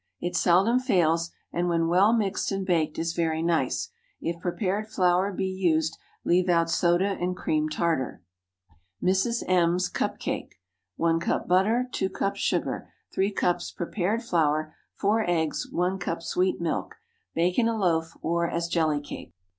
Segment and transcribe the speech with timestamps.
[0.19, 3.89] It seldom fails, and when well mixed and baked, is very nice.
[4.19, 8.23] If prepared flour be used leave out soda and cream tartar.
[9.03, 9.43] MRS.
[9.47, 10.53] M.'S CUP CAKE.
[10.53, 10.53] ✠
[10.95, 11.87] 1 cup butter.
[11.91, 12.89] 2 cup sugar.
[13.13, 14.73] 3 cups prepared flour.
[14.95, 15.69] 4 eggs.
[15.71, 16.95] 1 cup sweet milk.
[17.35, 19.35] Bake in a loaf, or as jelly cake.